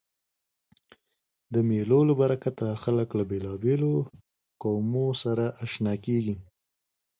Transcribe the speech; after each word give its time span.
د 1.53 1.55
مېلو 1.69 1.99
له 2.09 2.13
برکته 2.21 2.67
خلک 2.83 3.09
له 3.19 3.23
بېلابېلو 3.31 3.93
قومو 4.61 5.07
سره 5.23 5.45
آشنا 5.63 5.93
کېږي. 6.05 6.35